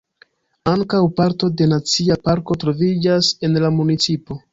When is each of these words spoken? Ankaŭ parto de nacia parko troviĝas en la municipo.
Ankaŭ 0.69 1.01
parto 1.19 1.49
de 1.61 1.67
nacia 1.73 2.17
parko 2.29 2.57
troviĝas 2.65 3.29
en 3.49 3.61
la 3.65 3.71
municipo. 3.77 4.39